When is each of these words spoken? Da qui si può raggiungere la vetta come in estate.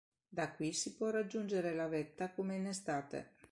Da 0.29 0.49
qui 0.51 0.73
si 0.73 0.95
può 0.95 1.11
raggiungere 1.11 1.75
la 1.75 1.85
vetta 1.87 2.31
come 2.31 2.55
in 2.55 2.65
estate. 2.65 3.33